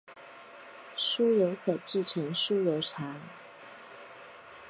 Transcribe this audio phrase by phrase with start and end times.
[0.97, 3.15] 酥油可制成酥油茶。